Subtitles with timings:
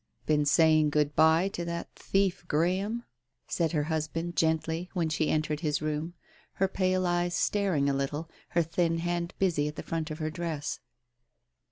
[0.25, 3.03] •••••••"Been saying good bye to that thief Graham?"
[3.47, 6.15] said her husband gently, when she entered his room,
[6.53, 8.27] her pale eyes staring a little,
[8.57, 10.79] her thin hand busy at the front of her dress.